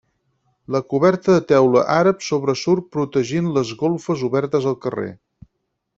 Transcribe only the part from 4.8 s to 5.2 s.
carrer.